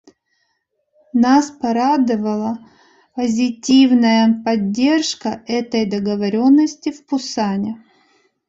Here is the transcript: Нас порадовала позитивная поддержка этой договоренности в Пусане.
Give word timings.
Нас 1.13 1.51
порадовала 1.51 2.57
позитивная 3.13 4.41
поддержка 4.43 5.43
этой 5.45 5.85
договоренности 5.87 6.91
в 6.91 7.05
Пусане. 7.05 7.83